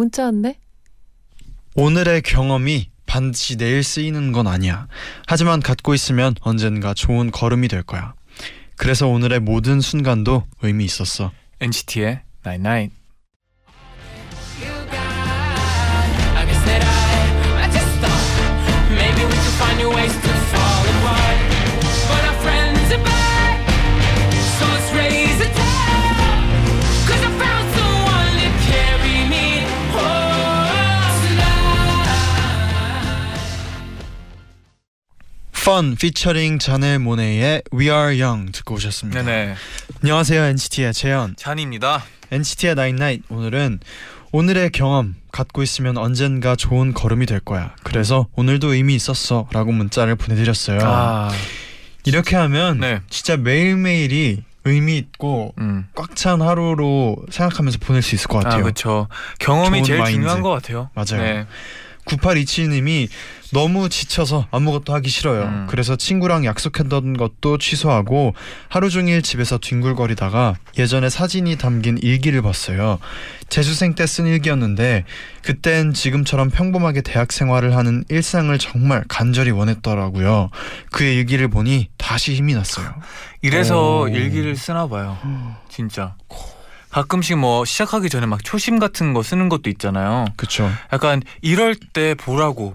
[0.00, 0.58] 문자 왔네.
[1.74, 4.88] 오늘의 경험이 반드시 내일 쓰이는 건 아니야.
[5.26, 8.14] 하지만 갖고 있으면 언젠가 좋은 걸음이 될 거야.
[8.76, 11.32] 그래서 오늘의 모든 순간도 의미 있었어.
[11.60, 12.94] NCT의 Night Night.
[12.94, 12.99] I
[35.70, 39.22] Fun featuring 자넬 모네이의 We Are Young 듣고 오셨습니다.
[39.22, 39.54] 네네.
[40.02, 41.36] 안녕하세요 NCT의 재현.
[41.36, 42.02] 잔입니다.
[42.32, 43.78] NCT의 Night 오늘은
[44.32, 47.76] 오늘의 경험 갖고 있으면 언젠가 좋은 걸음이 될 거야.
[47.84, 50.80] 그래서 오늘도 의미 있었어라고 문자를 보내드렸어요.
[50.82, 51.30] 아,
[52.04, 53.00] 이렇게 하면 네.
[53.08, 55.86] 진짜 매일 매일이 의미 있고 음.
[55.94, 58.64] 꽉찬 하루로 생각하면서 보낼 수 있을 것 아, 같아요.
[58.64, 59.06] 그렇죠.
[59.38, 60.16] 경험이 제일 마인드.
[60.16, 60.90] 중요한 것 같아요.
[60.94, 61.22] 맞아요.
[61.22, 61.46] 네.
[62.06, 63.08] 9827님이
[63.52, 65.42] 너무 지쳐서 아무것도 하기 싫어요.
[65.42, 65.66] 음.
[65.68, 68.34] 그래서 친구랑 약속했던 것도 취소하고
[68.68, 72.98] 하루 종일 집에서 뒹굴거리다가 예전에 사진이 담긴 일기를 봤어요.
[73.48, 75.04] 재수생 때 쓴 일기였는데
[75.42, 80.50] 그땐 지금처럼 평범하게 대학 생활을 하는 일상을 정말 간절히 원했더라고요.
[80.92, 82.94] 그 일기를 보니 다시 힘이 났어요.
[83.42, 84.08] 이래서 오.
[84.08, 85.18] 일기를 쓰나 봐요.
[85.68, 86.14] 진짜.
[86.90, 90.26] 가끔씩 뭐 시작하기 전에 막 초심 같은 거 쓰는 것도 있잖아요.
[90.36, 90.70] 그쵸.
[90.92, 92.74] 약간 이럴 때 보라고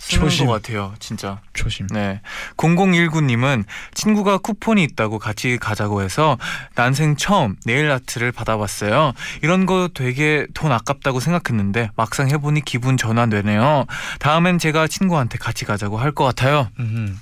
[0.00, 0.46] 쓰는 초심.
[0.46, 0.94] 것 같아요.
[1.00, 1.40] 진짜.
[1.54, 1.88] 조심.
[1.88, 2.20] 네.
[2.56, 3.64] 0019님은
[3.94, 6.38] 친구가 쿠폰이 있다고 같이 가자고 해서
[6.76, 9.12] 난생 처음 네일 아트를 받아봤어요.
[9.42, 13.86] 이런 거 되게 돈 아깝다고 생각했는데 막상 해보니 기분 전환되네요.
[14.20, 16.68] 다음엔 제가 친구한테 같이 가자고 할 것 같아요.
[16.78, 17.14] 음흠.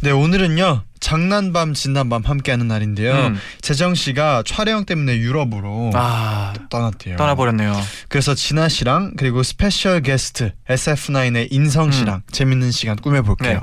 [0.00, 3.12] 네 오늘은요 장난밤 진난밤 함께하는 날인데요.
[3.14, 3.36] 음.
[3.60, 7.16] 재정 씨가 촬영 때문에 유럽으로 아, 떠났대요.
[7.16, 7.72] 떠나버렸네요.
[8.08, 13.62] 그래서 진아 씨랑 그리고 special guest SF9의 인성 씨랑 재밌는 시간 꾸며볼게요.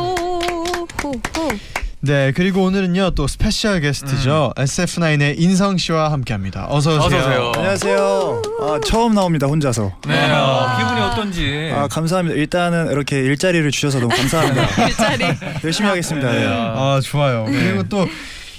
[2.03, 6.65] 네 그리고 오늘은요 또 special guest죠 SF9의 인성 씨와 함께합니다.
[6.67, 7.05] 어서 오세요.
[7.05, 7.51] 어서 오세요.
[7.55, 8.41] 안녕하세요.
[8.61, 9.91] 아, 처음 나옵니다 혼자서.
[10.07, 11.71] 네, 어, 기분이 어떤지.
[11.71, 12.35] 아 감사합니다.
[12.39, 14.63] 일단은 이렇게 일자리를 주셔서 너무 감사합니다.
[14.87, 15.25] 일자리.
[15.63, 16.31] 열심히 하겠습니다.
[16.31, 16.47] 네.
[16.47, 17.45] 아 좋아요.
[17.47, 18.07] 그리고 또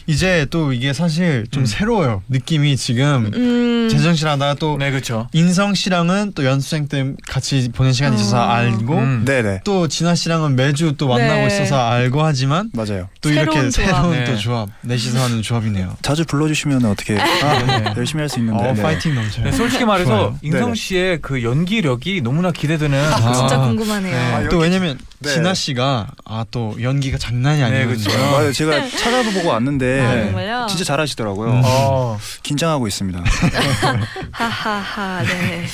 [0.07, 2.23] 이제 또 이게 사실 좀 새로워요.
[2.29, 3.89] 느낌이 지금 음.
[3.91, 5.29] 재정 씨랑 나또 네, 그렇죠.
[5.33, 8.47] 인성 씨랑은 또 연습생 때 같이 보낸 시간이 있어서 어.
[8.49, 9.25] 알고 음.
[9.25, 11.47] 네네 또 진아 씨랑은 매주 또 만나고 네.
[11.49, 13.09] 있어서 알고 하지만 맞아요.
[13.21, 13.89] 또 이렇게 새로운 조합.
[13.89, 14.25] 새로운 네.
[14.25, 15.97] 또 조합 넷이서 하는 조합이네요.
[16.03, 17.23] 자주 불러주시면 어떻게 네.
[17.97, 18.69] 열심히 할 수 있는데.
[18.69, 18.83] 어 네.
[18.83, 19.45] 파이팅 넘쳐요.
[19.45, 20.39] 네, 솔직히 말해서 좋아요.
[20.43, 20.75] 인성 네네.
[20.75, 23.67] 씨의 그 연기력이 너무나 기대되는 아, 진짜 아.
[23.67, 24.15] 궁금하네요.
[24.15, 24.33] 네.
[24.35, 25.33] 아, 또 왜냐면 네.
[25.35, 28.05] 진아 씨가 아 또 연기가 장난이 네, 아니거든요.
[28.05, 28.19] 그쵸.
[28.19, 28.53] 맞아요.
[28.53, 30.25] 제가 찾아보고 왔는데 아, 네.
[30.27, 30.67] 정말요?
[30.69, 31.51] 진짜 잘하시더라고요.
[31.51, 31.63] 음.
[31.65, 32.19] 어.
[32.43, 33.23] 긴장하고 있습니다.
[34.33, 35.23] 하하하.
[35.25, 35.65] 네.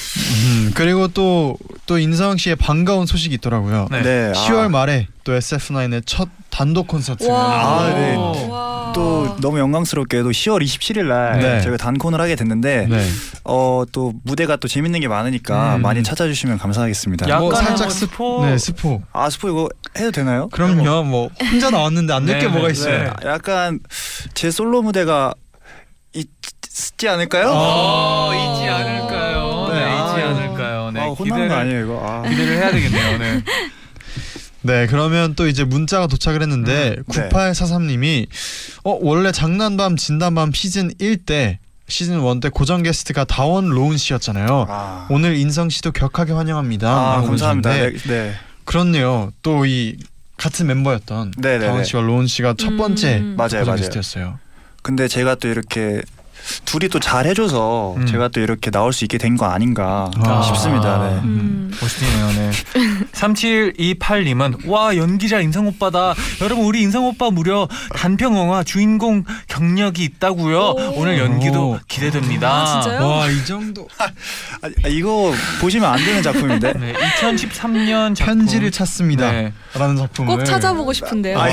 [0.47, 1.57] 음, 그리고 또
[1.89, 3.89] 또 인성 씨의 반가운 소식이 있더라고요.
[3.91, 4.03] 네.
[4.03, 4.33] 네.
[4.33, 7.81] 10월 아, 말에 또 SF9의 첫 단독 콘서트가 와.
[7.87, 8.15] 아, 네.
[8.15, 8.68] 와.
[8.99, 11.61] 또 너무 영광스럽게도 10월 27일 날 네.
[11.61, 13.09] 저희가 단콘을 하게 됐는데 네.
[13.45, 15.83] 어 또 무대가 또 재밌는 게 많으니까 음.
[15.83, 17.29] 많이 찾아주시면 감사하겠습니다.
[17.29, 17.39] 야.
[17.39, 18.45] 뭐 살짝 뭐 스, 스포.
[18.45, 19.03] 네 스포.
[19.13, 20.49] 아 스포 이거 해도 되나요?
[20.49, 21.05] 그럼요.
[21.05, 23.05] 뭐 혼자 나왔는데 안 될게 네, 뭐가 네, 있어요.
[23.05, 23.29] 네.
[23.29, 23.79] 약간
[24.35, 25.33] 제 솔로 무대가
[26.13, 27.51] 있지 않을까요?
[27.51, 29.69] 어, 있지 않을까요?
[29.69, 30.91] 네, 네, 있지 아, 않을까요?
[30.91, 32.01] 네, 아, 혼나는 기대를 거 아니에요 이거?
[32.05, 32.29] 아.
[32.29, 33.19] 기대를 해야 되겠네요.
[33.19, 33.43] 네.
[34.69, 37.29] 네, 그러면 또 이제 문자가 도착을 했는데 음, 네.
[37.31, 38.27] 9843님이
[38.85, 44.67] 어 원래 장난밤 진단밤 시즌 1 때 시즌 1 때 고정 게스트가 다원 로운 씨였잖아요.
[44.69, 46.89] 아, 오늘 인성 씨도 격하게 환영합니다.
[46.89, 47.73] 아 감사합니다.
[47.73, 48.35] 네, 네.
[48.65, 49.33] 그렇네요.
[49.43, 49.97] 또 이
[50.39, 51.85] 같은 멤버였던 네, 네, 다원 네.
[51.85, 53.35] 씨와 로운 씨가 첫 번째 음.
[53.37, 53.77] 맞아요, 고정 맞아요.
[53.79, 54.39] 게스트였어요.
[54.83, 56.01] 근데 제가 또 이렇게
[56.65, 58.07] 둘이 또 잘 해줘서 음.
[58.07, 60.43] 제가 또 이렇게 나올 수 있게 된 거 아닌가 아.
[60.43, 60.99] 싶습니다.
[60.99, 61.21] 네.
[61.23, 61.71] 음.
[61.81, 62.51] 멋있네요, 네.
[63.13, 66.15] 3728님은 와 연기자 인성 오빠다.
[66.41, 70.59] 여러분 우리 인성 오빠 무려 단편 영화 주인공 경력이 있다고요.
[70.59, 70.93] 오.
[70.97, 71.79] 오늘 연기도 오.
[71.89, 72.51] 기대됩니다.
[72.51, 73.07] 아, 진짜요?
[73.09, 73.87] 와 이 정도
[74.63, 76.73] 아, 이거 보시면 안 되는 작품인데.
[76.75, 78.39] 네, 2013년 작품.
[78.39, 79.31] 편지를 찾습니다.
[79.33, 79.53] 네.
[79.75, 81.39] 라는 작품을 꼭 찾아보고 싶은데요.
[81.39, 81.47] 아,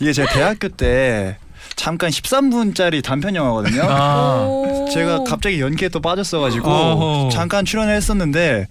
[0.00, 1.36] 이게 제가 대학교 때
[1.78, 3.82] 잠깐 13분짜리 단편 영화거든요.
[3.88, 4.88] 아, 오.
[4.92, 7.30] 제가 갑자기 연기에 또 빠졌어가지고 어허.
[7.30, 8.66] 잠깐 출연을 했었는데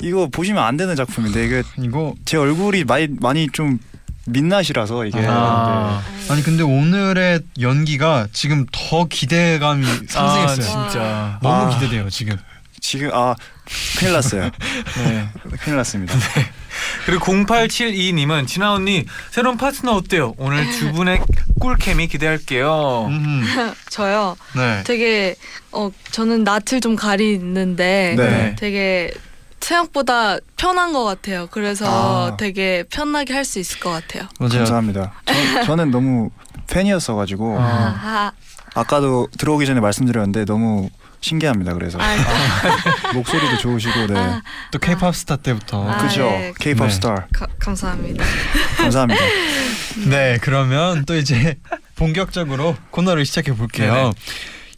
[0.00, 3.78] 이거 보시면 안 되는 작품인데 이게 이거 제 얼굴이 많이 많이 좀
[4.26, 6.00] 민낯이라서 이게 아.
[6.30, 10.88] 아니 근데 오늘의 연기가 지금 더 기대감이 아, 상승했어요.
[10.88, 11.38] 진짜.
[11.42, 11.68] 너무 아.
[11.70, 12.36] 기대돼요 지금.
[12.84, 13.34] 지금 아
[13.98, 14.50] 큰일 났어요.
[14.98, 15.28] 네.
[15.60, 16.14] 큰일 났습니다.
[17.06, 20.34] 그리고 0872님은 진아 언니 새로운 파트너 어때요?
[20.36, 21.22] 오늘 두 분의
[21.60, 23.06] 꿀케미 기대할게요.
[23.08, 23.42] 음,
[23.88, 24.36] 저요.
[24.54, 24.82] 네.
[24.84, 25.34] 되게
[25.72, 28.56] 어 저는 낯을 좀 가리는데 네.
[28.58, 29.10] 되게
[29.60, 31.46] 생각보다 편한 것 같아요.
[31.50, 32.36] 그래서 아.
[32.36, 34.28] 되게 편하게 할 수 있을 것 같아요.
[34.38, 34.58] 맞아요.
[34.58, 35.12] 감사합니다.
[35.24, 36.30] 저, 저는 너무
[36.68, 38.32] 팬이었어가지고 아.
[38.74, 40.90] 아까도 들어오기 전에 말씀드렸는데 너무
[41.20, 41.72] 신기합니다.
[41.72, 42.16] 그래서 아,
[43.14, 44.18] 목소리도 좋으시고 네.
[44.18, 45.88] 아, 또 K-팝 스타 때부터.
[45.90, 46.24] 아, 그죠?
[46.24, 46.52] 네.
[46.58, 46.94] K-pop 네.
[46.94, 48.24] 스타 가, 감사합니다.
[48.76, 49.22] 감사합니다.
[50.08, 51.56] 네, 그러면 또 이제
[51.96, 53.94] 본격적으로 코너를 시작해 볼게요.
[53.94, 54.12] 네네.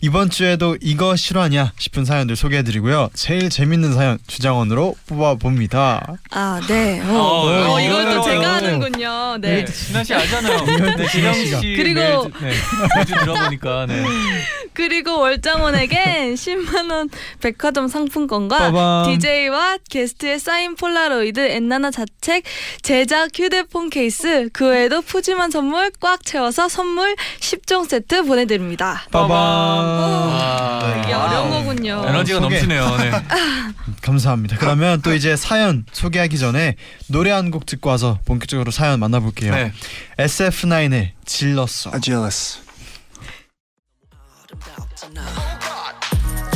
[0.02, 3.10] 이번 주에도 이거 실화냐 싶은 사연들 소개해드리고요.
[3.14, 6.18] 제일 재밌는 사연 주장원으로 뽑아봅니다.
[6.30, 7.00] 아, 네.
[7.00, 9.38] 어, 어, 어, 이걸 또 제가 하는군요.
[9.40, 9.64] 네.
[9.64, 10.64] 네, 진아 씨 알잖아요.
[10.96, 11.32] 네, 진아.
[11.32, 12.52] 씨 그리고- 매일, 네,
[12.96, 14.04] 매주 들어보니까 네.
[14.74, 17.08] 그리고 월장원에겐 10만 원
[17.40, 19.06] 백화점 상품권과 빠밤.
[19.10, 22.44] DJ와 게스트의 사인 폴라로이드 엔나나 자체
[22.82, 29.02] 제작 휴대폰 케이스 그 외에도 푸짐한 선물 꽉 채워서 선물 10종 세트 보내드립니다.
[29.10, 29.85] 빠밤.
[29.86, 32.04] 아, 이게 어려운 거군요.
[32.06, 32.54] 에너지가 소개.
[32.56, 32.96] 넘치네요.
[32.96, 33.10] 네.
[34.02, 34.56] 감사합니다.
[34.58, 36.76] 그러면 또 이제 사연 소개하기 전에
[37.08, 39.54] 노래 한 곡 듣고 와서 본격적으로 사연 만나볼게요.
[39.54, 39.72] 네.
[40.18, 41.90] SF9의 질렀어.
[41.94, 42.58] 아, jealous.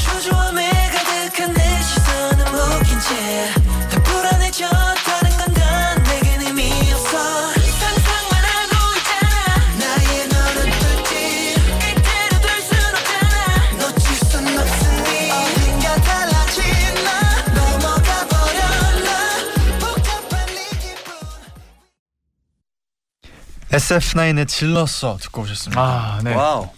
[0.00, 0.30] 초조
[23.70, 25.80] SF9의 질렀어 듣고 오셨습니다.
[25.80, 26.34] 아, 네.
[26.34, 26.68] 와우.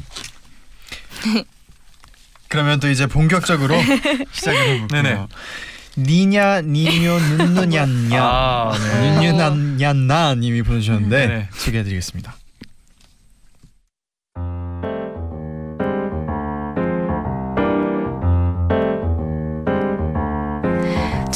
[2.49, 3.75] 그러면 또 이제 본격적으로
[4.33, 5.03] 시작을 해볼게요.
[5.03, 5.27] 네네.
[5.97, 9.21] 니냐 니뇨 눈누냐냐 아, 네.
[9.21, 11.49] 눈누냐냐 님이 보내주셨는데.
[11.53, 12.35] 소개해드리겠습니다.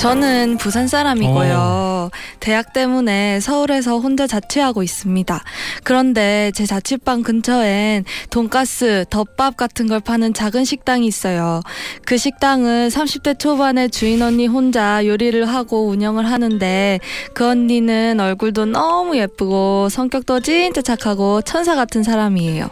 [0.06, 2.10] 저는 부산 사람이고요.
[2.38, 5.42] 대학 때문에 서울에서 혼자 자취하고 있습니다.
[5.82, 11.60] 그런데 제 자취방 근처엔 돈가스, 덮밥 같은 걸 파는 작은 식당이 있어요.
[12.04, 17.00] 그 식당은 30대 초반의 주인 언니 혼자 요리를 하고 운영을 하는데
[17.34, 22.70] 그 언니는 얼굴도 너무 예쁘고 성격도 진짜 착하고 천사 같은 사람이에요.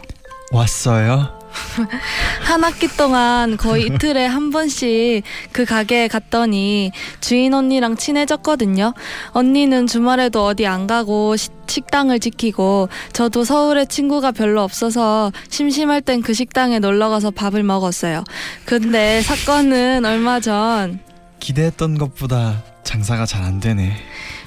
[0.53, 1.44] 왔어요.
[2.43, 6.91] 한 학기 동안 거의 이틀에 한 번씩 그 가게에 갔더니
[7.21, 8.93] 주인 언니랑 친해졌거든요.
[9.31, 16.21] 언니는 주말에도 어디 안 가고 시- 식당을 지키고 저도 서울에 친구가 별로 없어서 심심할 땐
[16.21, 18.23] 그 식당에 놀러 가서 밥을 먹었어요.
[18.65, 20.99] 근데 사건은 얼마 전
[21.39, 23.93] 기대했던 것보다 장사가 잘 안 되네.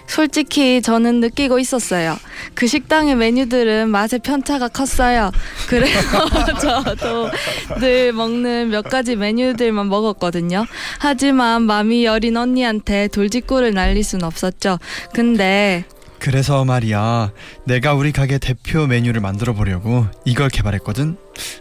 [0.08, 2.16] 솔직히 저는 느끼고 있었어요.
[2.54, 5.30] 그 식당의 메뉴들은 맛의 편차가 컸어요.
[5.68, 6.00] 그래서
[6.58, 7.30] 저도
[7.78, 10.66] 늘 먹는 몇 가지 메뉴들만 먹었거든요.
[10.98, 14.78] 하지만 마음이 여린 언니한테 돌직구를 날릴 순 없었죠.
[15.12, 15.84] 근데
[16.18, 17.30] 그래서 말이야,
[17.64, 21.16] 내가 우리 가게 대표 메뉴를 만들어 보려고 이걸 개발했거든.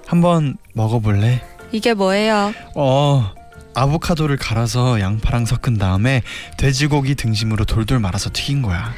[0.08, 1.44] 한번 먹어볼래?
[1.72, 2.54] 이게 뭐예요?
[2.76, 3.34] 어,
[3.78, 6.24] 아보카도를 갈아서 양파랑 섞은 다음에
[6.58, 8.94] 돼지고기 등심으로 돌돌 말아서 튀긴 거야.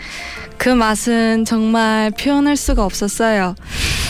[0.57, 3.55] 그 맛은 정말 표현할 수가 없었어요.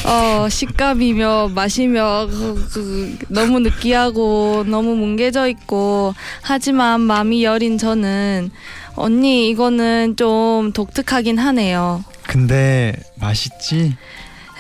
[0.06, 8.50] 어, 식감이며 맛이며 그, 그, 너무 느끼하고 너무 뭉개져 있고 하지만 마음이 여린 저는
[8.96, 12.04] 언니 이거는 좀 독특하긴 하네요.
[12.28, 13.96] 근데 맛있지?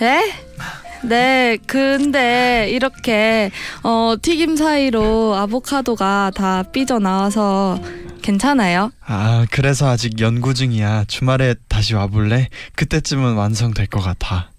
[0.01, 0.48] 에?
[1.03, 3.51] 네, 근데 이렇게
[3.83, 7.79] 어, 튀김 사이로 아보카도가 다 삐져 나와서
[8.21, 8.91] 괜찮아요?
[9.05, 11.05] 아, 그래서 아직 연구 중이야.
[11.07, 12.49] 주말에 다시 와볼래?
[12.75, 14.49] 그때쯤은 완성될 것 같아.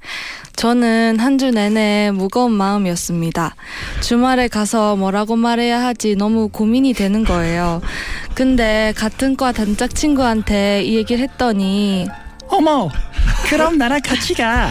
[0.57, 3.55] 저는 한 주 내내 무거운 마음이었습니다.
[4.01, 7.81] 주말에 가서 뭐라고 말해야 하지 너무 고민이 되는 거예요.
[8.35, 12.09] 근데 같은 과 단짝 친구한테 이 얘기를 했더니
[12.49, 12.91] 어머,
[13.51, 14.71] 그럼 나랑 같이 가.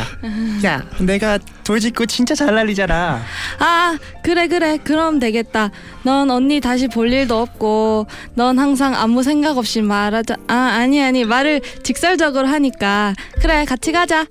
[0.64, 3.22] 야, 내가 돌직구 진짜 잘 날리잖아.
[3.60, 5.70] 아 그래 그래 그럼 되겠다.
[6.04, 10.36] 넌 언니 다시 볼 일도 없고 넌 항상 아무 생각 없이 말하자.
[10.48, 14.26] 아 아니 아니 말을 직설적으로 하니까 그래 같이 가자.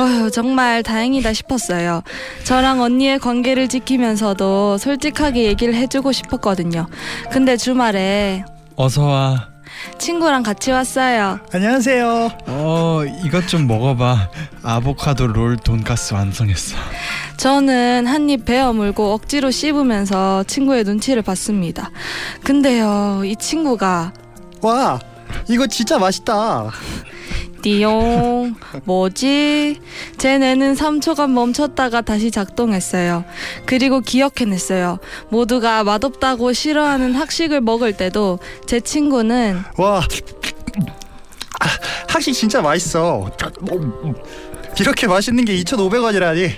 [0.00, 2.02] 어휴 정말 다행이다 싶었어요.
[2.44, 6.86] 저랑 언니의 관계를 지키면서도 솔직하게 얘기를 해주고 싶었거든요.
[7.30, 8.44] 근데 주말에
[8.76, 9.57] 어서 와.
[9.98, 11.40] 친구랑 같이 왔어요.
[11.52, 12.30] 안녕하세요.
[12.46, 14.30] 어 이것 좀 먹어봐.
[14.62, 16.76] 아보카도 롤 돈가스 완성했어.
[17.36, 21.90] 저는 한 입 베어 물고 억지로 씹으면서 친구의 눈치를 봤습니다.
[22.44, 24.12] 근데요, 이 친구가
[24.60, 24.98] 와,
[25.48, 26.70] 이거 진짜 맛있다.
[27.62, 28.54] 띠용
[28.84, 29.80] 뭐지?
[30.16, 33.24] 제 뇌는 3초간 멈췄다가 다시 작동했어요.
[33.66, 34.98] 그리고 기억해냈어요.
[35.30, 39.98] 모두가 맛없다고 싫어하는 학식을 먹을 때도 제 친구는 와,
[41.60, 41.66] 아,
[42.08, 43.30] 학식 진짜 맛있어.
[44.80, 46.50] 이렇게 맛있는 게 2,500원이라니.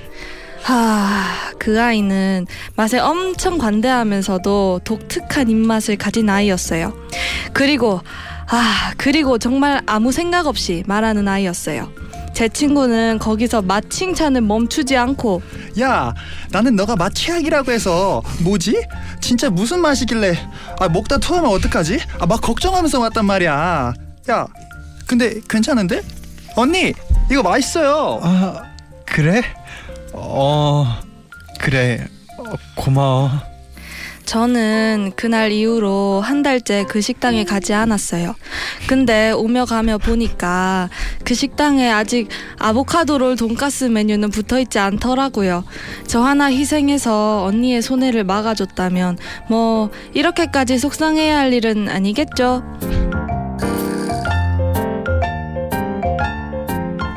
[0.62, 1.24] 하,
[1.58, 2.46] 그 아이는
[2.76, 6.92] 맛에 엄청 관대하면서도 독특한 입맛을 가진 아이였어요.
[7.54, 8.02] 그리고,
[8.50, 11.90] 아, 그리고 정말 아무 생각 없이 말하는 아이였어요.
[12.34, 15.42] 제 친구는 거기서 맛 칭찬을 멈추지 않고,
[15.80, 16.14] 야,
[16.50, 18.82] 나는 너가 맛 최악이라고 해서 뭐지?
[19.20, 20.34] 진짜 무슨 맛이길래?
[20.80, 21.98] 아, 먹다 토하면 어떡하지?
[22.18, 23.92] 아, 막 걱정하면서 왔단 말이야.
[24.30, 24.46] 야,
[25.06, 26.02] 근데 괜찮은데?
[26.56, 26.92] 언니,
[27.30, 28.20] 이거 맛있어요.
[28.22, 28.62] 아
[29.06, 29.42] 그래?
[30.12, 31.00] 어
[31.60, 32.06] 그래
[32.38, 33.30] 어, 고마워.
[34.30, 38.36] 저는 그날 이후로 한 달째 그 식당에 가지 않았어요.
[38.86, 40.88] 근데 오며 가며 보니까
[41.24, 42.28] 그 식당에 아직
[42.60, 45.64] 아보카도 롤 돈가스 메뉴는 붙어 있지 않더라고요.
[46.06, 49.18] 저 하나 희생해서 언니의 손해를 막아줬다면
[49.48, 52.62] 뭐 이렇게까지 속상해야 할 일은 아니겠죠.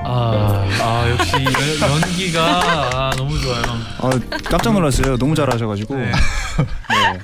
[0.04, 3.03] 아, 아 역시 연, 연기가
[3.62, 3.80] 좋아요.
[4.00, 4.10] 아,
[4.46, 5.18] 깜짝 놀랐어요.
[5.18, 5.96] 너무 잘하셔가지고.
[5.96, 6.12] 네.
[6.12, 7.20] 네.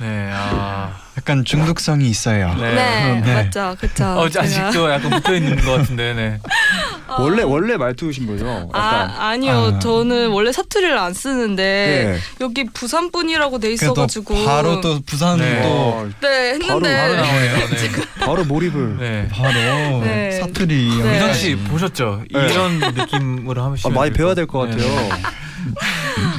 [0.00, 2.54] 네, 아, 약간 중독성이 있어요.
[2.54, 3.20] 네.
[3.20, 3.34] 네.
[3.34, 4.04] 맞죠, 그렇죠.
[4.04, 6.38] 어, 아직도 약간 붙어 있는 것 같은데, 네.
[7.18, 8.46] 원래 원래 말투신 거죠?
[8.46, 8.70] 약간.
[8.74, 9.78] 아 아니요 아.
[9.80, 12.18] 저는 원래 사투리를 안 쓰는데 네.
[12.44, 15.62] 여기 부산 분이라고 돼 있어가지고 바로 또 부산 네.
[15.62, 17.56] 또 어, 네 바로 했는데 바로 나오네요.
[17.56, 18.24] 네.
[18.24, 18.96] 바로 몰입을.
[18.98, 19.28] 네.
[19.32, 20.38] 바로 네.
[20.38, 21.02] 사투리.
[21.02, 21.12] 네.
[21.14, 22.22] 미정 씨 보셨죠?
[22.32, 22.40] 네.
[22.52, 25.08] 이런 느낌으로 하면 아, 많이 배워야 될 것 같아요.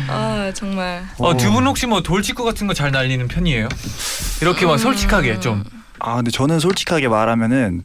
[0.07, 3.67] 아 정말 어, 두 분 혹시 뭐 돌직구 같은 거 잘 날리는 편이에요?
[4.41, 5.63] 이렇게 막 솔직하게 좀.
[5.99, 7.83] 아, 근데 저는 솔직하게 말하면은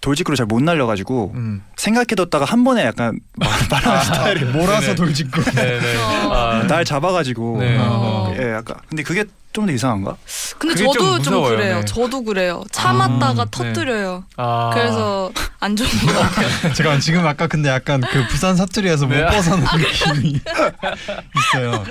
[0.00, 1.62] 돌직구를 잘 못 날려가지고 음.
[1.76, 4.94] 생각해뒀다가 한 번에 약간 말- 말하는 스타일이 몰아서 네네.
[4.94, 5.42] 돌직구.
[5.52, 5.96] 네, 네.
[6.30, 7.58] 아, 날 잡아가지고.
[7.60, 7.76] 네.
[7.80, 8.32] 어.
[8.38, 8.76] 예, 약간.
[8.88, 10.16] 근데 그게 좀 더 이상한가?
[10.58, 11.84] 근데 그게 저도 좀 좀, 무서워요, 그래요 네.
[11.84, 13.50] 저도 그래요 참았다가 아, 네.
[13.50, 14.70] 터뜨려요 아.
[14.72, 15.32] 그래서
[15.68, 19.26] 안 좋은 것 같아요 잠깐 지금 아까 근데 약간 그 부산 사투리에서 못 네.
[19.26, 20.40] 벗어난 느낌이
[21.36, 21.84] 있어요.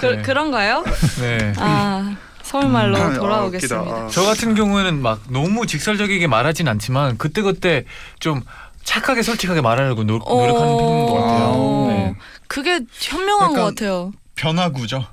[0.00, 0.22] 그, 네.
[0.22, 0.84] 그런가요?
[1.20, 1.52] 네.
[1.58, 4.08] 아 서울말로 아, 돌아오겠습니다 웃기다.
[4.08, 7.84] 저 같은 경우에는 막 너무 직설적이게 말하진 않지만 그때 그때
[8.18, 8.42] 좀
[8.82, 11.44] 착하게 솔직하게 말하려고 노, 노력하는 편인 것 같아요.
[11.54, 12.14] 어, 네.
[12.48, 15.06] 그게 현명한 약간- 것 같아요 변화구죠.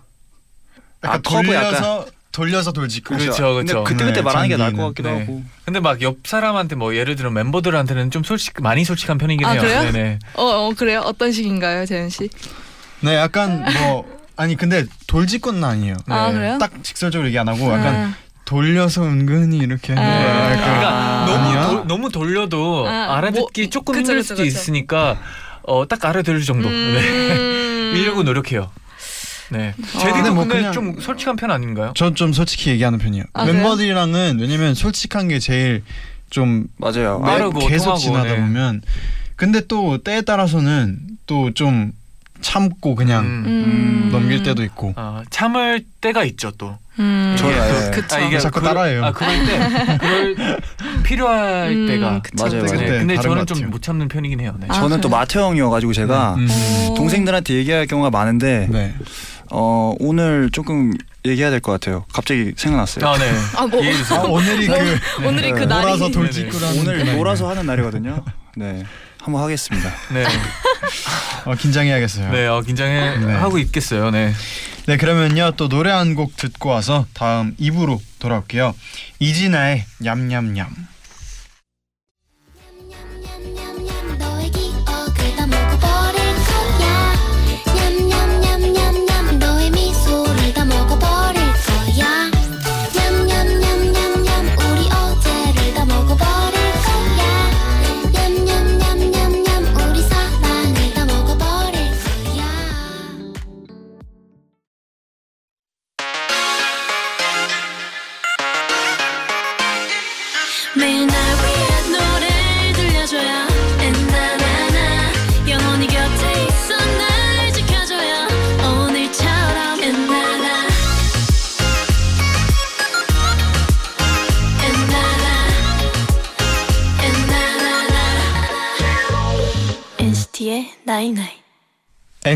[1.03, 3.17] 아, 약간 커브 돌려서 돌려서 돌직구.
[3.17, 3.83] 그렇죠, 근데 그렇죠.
[3.83, 4.87] 그때 그때 네, 말하는 게 나을 것.
[4.87, 5.19] 같기도 네.
[5.19, 5.43] 하고.
[5.65, 9.61] 근데 막 옆 사람한테 뭐 예를 들어 멤버들한테는 좀 솔직 많이 솔직한 편이긴 아, 해요.
[9.61, 9.83] 그래요?
[9.83, 10.19] 네네.
[10.35, 11.01] 어, 어 그래요?
[11.01, 12.29] 어떤 식인가요 재현 씨?
[13.01, 15.95] 네, 약간 뭐 아니 근데 돌직구는 아니에요.
[16.07, 16.33] 아 네.
[16.33, 16.57] 그래요?
[16.59, 18.13] 딱 직설적으로 얘기 안 하고 약간 아,
[18.45, 20.23] 돌려서 은근히 이렇게 하는 아.
[20.23, 20.61] 거야.
[20.61, 21.25] 그러니까 아.
[21.25, 21.75] 너무?
[21.75, 24.45] 도, 너무 돌려도 아, 알아듣기 뭐, 조금 그쵸, 힘들 그쵸, 수도 그쵸.
[24.45, 25.17] 있으니까
[25.63, 26.69] 어, 딱 알아들을 정도.
[26.69, 26.75] 네.
[26.75, 27.91] 음...
[27.95, 28.71] 이려고 노력해요.
[29.51, 29.73] 네.
[29.77, 31.91] 제디도 근데 근데, 뭐 그냥- 좀 솔직한 편 아닌가요?
[31.95, 33.25] 저좀 솔직히 얘기하는 편이에요.
[33.33, 33.57] 아, 그래요?
[33.57, 35.83] 멤버들이랑은 왜냐면 솔직한 게 제일
[36.29, 37.19] 좀 맞아요.
[37.23, 37.29] 네.
[37.29, 38.39] 아, 빠르고 계속 통하고, 지나다 네.
[38.41, 38.81] 보면
[39.35, 41.91] 근데 또 때에 따라서는 또 좀
[42.41, 43.43] 참고 그냥 음.
[43.45, 44.09] 음...
[44.11, 44.93] 넘길 때도 있고.
[44.95, 46.75] 아, 참을 때가 있죠 또.
[46.97, 47.35] 음...
[47.37, 47.91] 저는 이게 예.
[47.91, 48.15] 그쵸.
[48.15, 49.05] 아, 자꾸 그럴- 따라해요.
[49.05, 50.35] 아, 그럴 때 그럴
[51.03, 52.75] 필요할 음, 때가 그쵸, 맞아요, 그쵸.
[52.75, 52.91] 맞아요.
[52.91, 53.69] 네, 근데 다른 저는 것 좀 같아요.
[53.69, 54.55] 못 참는 편이긴 해요.
[54.59, 54.65] 네.
[54.69, 55.19] 아, 저는 또 그래요?
[55.19, 56.47] 마태형이어가지고 제가 음.
[56.49, 56.93] 어.
[56.95, 58.95] 동생들한테 얘기할 경우가 많은데 네.
[59.51, 60.93] 어 오늘 조금
[61.25, 62.05] 얘기해야 될 것 같아요.
[62.13, 63.05] 갑자기 생각났어요.
[63.07, 63.31] 아, 네.
[63.57, 64.21] 아, 뭐- 이해해 아, 주세요.
[64.23, 64.73] 오늘이 그
[65.27, 65.65] 오늘이 그 네.
[65.65, 67.17] 날이 몰아서 돌직구를 하는 오늘 그날이네요.
[67.17, 68.23] 몰아서 하는 날이거든요.
[68.55, 68.83] 네,
[69.21, 69.91] 한번 하겠습니다.
[70.13, 70.25] 네.
[71.45, 72.31] 어, 긴장해야겠어요.
[72.31, 73.33] 네, 어, 긴장해 네.
[73.33, 74.09] 하고 있겠어요.
[74.11, 74.33] 네.
[74.87, 78.73] 네 그러면요 또 노래 한 곡 듣고 와서 다음 2부로 돌아올게요.
[79.19, 80.67] 이진아의 냠냠냠.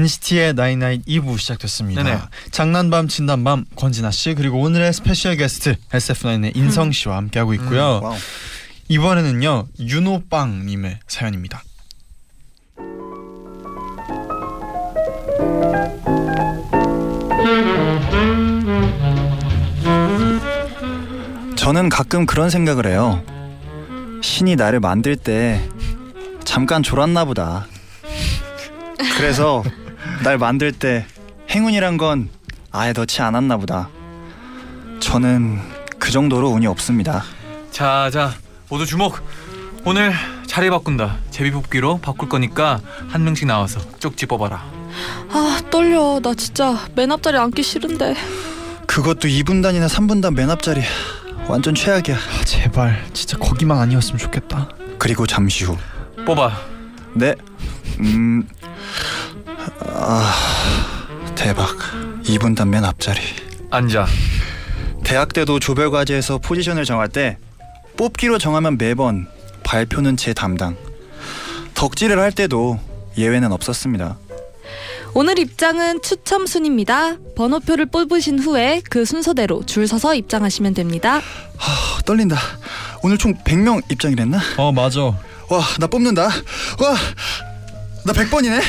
[0.06, 2.04] NCT의 나인나인 2부 시작됐습니다.
[2.04, 2.20] 네네.
[2.52, 8.02] 장난밤 진담밤 권진아 씨 그리고 오늘의 스페셜 게스트 SF9의 인성 씨와 함께하고 있고요.
[8.04, 8.16] 와우.
[8.88, 11.64] 이번에는요 윤호빵 님의 사연입니다.
[21.56, 23.24] 저는 가끔 그런 생각을 해요.
[24.22, 25.68] 신이 나를 만들 때
[26.44, 27.66] 잠깐 졸았나 보다.
[29.18, 29.64] 그래서
[30.24, 31.06] 날 만들 때
[31.50, 32.30] 행운이란 건
[32.72, 33.90] 아예 넣지 않았나 보다.
[35.00, 35.60] 저는
[36.00, 37.24] 그 정도로 운이 없습니다.
[37.72, 38.34] 자, 자,
[38.70, 39.20] 모두 주목.
[39.84, 40.14] 오늘
[40.48, 41.18] 자리 바꾼다.
[41.32, 42.80] 제비 뽑기로 바꿀 거니까
[43.10, 44.64] 한 명씩 나와서 쪽지 뽑아라.
[45.30, 46.20] 아 떨려.
[46.24, 48.16] 나 진짜 맨 앞자리 앉기 싫은데.
[48.88, 50.82] 그것도 2분단이나 3분단 맨 앞자리
[51.48, 52.16] 완전 최악이야.
[52.16, 54.70] 아, 제발 진짜 거기만 아니었으면 좋겠다.
[54.98, 55.78] 그리고 잠시 후
[56.26, 56.58] 뽑아.
[57.14, 57.36] 네.
[58.00, 58.48] 음.
[59.88, 60.34] 아.
[61.36, 61.70] 대박.
[62.24, 63.20] 2분단 맨 앞자리.
[63.70, 64.08] 앉아.
[65.04, 67.38] 대학 때도 조별 과제에서 포지션을 정할 때
[67.98, 69.28] 뽑기로 정하면 매번
[69.64, 70.76] 발표는 제 담당.
[71.76, 72.80] 덕질을 할 때도
[73.18, 74.18] 예외는 없었습니다.
[75.14, 77.16] 오늘 입장은 추첨 순입니다.
[77.38, 81.18] 번호표를 뽑으신 후에 그 순서대로 줄 서서 입장하시면 됩니다.
[81.58, 82.38] 아, 떨린다.
[83.02, 84.40] 오늘 총 100명 입장이랬나?
[84.58, 85.02] 어 맞아.
[85.02, 86.24] 와, 나 뽑는다.
[86.24, 86.96] 와,
[88.04, 88.62] 나 100번이네.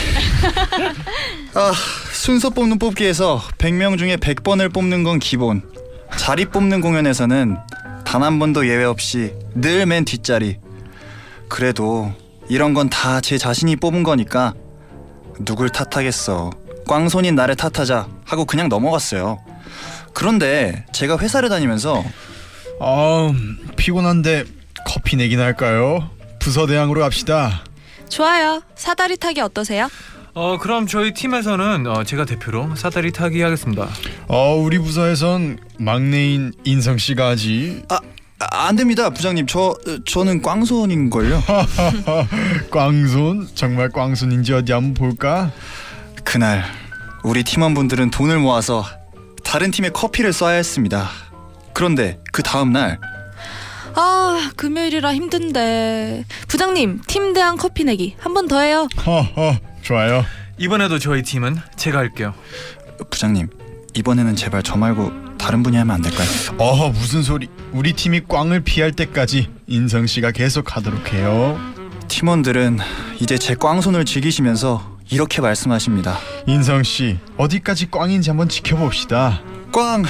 [1.55, 1.73] 아,
[2.13, 5.63] 순서 뽑는 뽑기에서 100명 중에 100번을 뽑는 건 기본.
[6.17, 7.57] 자리 뽑는 공연에서는
[8.05, 10.59] 단 한 번도 예외 없이 늘 맨 뒷자리.
[11.49, 12.13] 그래도
[12.49, 14.55] 이런 건 다 제 자신이 뽑은 거니까
[15.41, 16.51] 누굴 탓하겠어.
[16.87, 19.39] 꽝손인 나를 탓하자 하고 그냥 넘어갔어요.
[20.15, 22.03] 그런데 제가 회사를 다니면서
[22.81, 23.33] 아
[23.77, 24.45] 피곤한데
[24.87, 26.09] 커피 내기나 할까요?
[26.39, 27.65] 부서 대항으로 갑시다.
[28.09, 28.63] 좋아요.
[28.77, 29.89] 사다리 타기 어떠세요?
[30.39, 33.89] 어, 그럼 저희 팀에서는 어, 제가 대표로 사다리 타기 하겠습니다.
[34.29, 37.83] 어 우리 부서에선 막내인 인성 씨가 하지.
[37.89, 37.97] 아,
[38.41, 39.47] 아, 안 됩니다, 부장님.
[39.47, 39.75] 저
[40.07, 41.43] 저는 꽝손인 걸요.
[42.71, 45.51] 꽝손 정말 꽝손인지 어디 한번 볼까?
[46.23, 46.65] 그날
[47.25, 48.85] 우리 팀원분들은 돈을 모아서
[49.43, 51.09] 다른 팀에 커피를 쏴야 했습니다.
[51.73, 52.99] 그런데 그 다음 날
[53.99, 56.27] 아 금요일이라 힘든데.
[56.49, 58.87] 부장님 팀 대항 커피 내기 한 번 더 해요.
[59.07, 60.25] 허허 좋아요.
[60.59, 62.35] 이번에도 저희 팀은 제가 할게요.
[63.09, 63.49] 부장님
[63.95, 66.27] 이번에는 제발 저 말고 다른 분이 하면 안 될까요?
[66.59, 67.49] 어 무슨 소리?
[67.73, 71.57] 우리 팀이 꽝을 피할 때까지 인성 씨가 계속 하도록 해요.
[72.09, 72.81] 팀원들은
[73.21, 76.19] 이제 제 꽝손을 즐기시면서 이렇게 말씀하십니다.
[76.49, 79.41] 인성 씨 어디까지 꽝인지 한번 지켜봅시다.
[79.73, 80.03] 꽝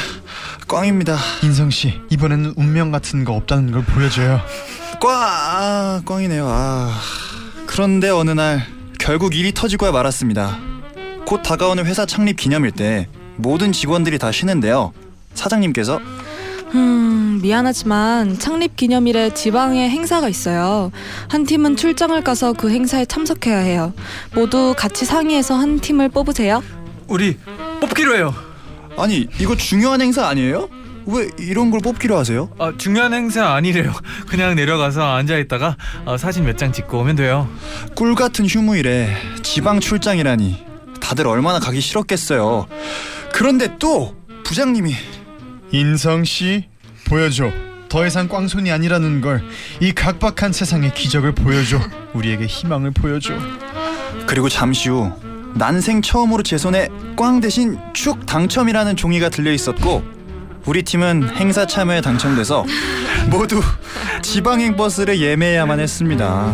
[0.69, 1.19] 꽝입니다.
[1.43, 4.41] 인성 씨 이번에는 운명 같은 거 없다는 걸 보여줘요.
[5.03, 6.47] 꽝 아, 꽝이네요.
[6.49, 6.99] 아
[7.67, 8.76] 그런데 어느 날
[9.07, 10.59] 결국 일이 터지고야 말았습니다.
[11.27, 14.93] 곧 다가오는 회사 창립 기념일 때 모든 직원들이 다 쉬는데요.
[15.33, 16.01] 사장님께서
[16.75, 20.91] 음, 미안하지만 창립 기념일에 지방에 행사가 있어요.
[21.29, 23.93] 한 팀은 출장을 가서 그 행사에 참석해야 해요.
[24.35, 26.61] 모두 같이 상의해서 한 팀을 뽑으세요.
[27.07, 27.39] 우리
[27.81, 28.35] 뽑기로 해요.
[28.99, 30.69] 아니 이거 중요한 행사 아니에요?
[31.07, 32.51] 왜 이런 걸 뽑기로 하세요?
[32.59, 33.93] 아, 중요한 행사 아니래요.
[34.29, 37.49] 그냥 내려가서 앉아 있다가 어, 사진 몇 장 찍고 오면 돼요.
[37.95, 40.65] 꿀 같은 휴무일에 지방 출장이라니
[41.01, 42.67] 다들 얼마나 가기 싫었겠어요.
[43.33, 44.95] 그런데 또 부장님이
[45.71, 46.65] 인성 씨
[47.09, 47.51] 보여줘.
[47.89, 49.43] 더 이상 꽝손이 아니라는 걸
[49.81, 51.79] 이 각박한 세상의 기적을 보여줘.
[52.15, 53.35] 우리에게 희망을 보여줘.
[54.27, 55.13] 그리고 잠시 후
[55.55, 60.03] 난생 처음으로 제 손에 꽝 대신 축 당첨이라는 종이가 들려 있었고
[60.67, 62.65] 우리 팀은 행사 참여에 당첨돼서
[63.31, 63.61] 모두
[64.23, 66.53] 지방행 버스를 예매해야만 했습니다.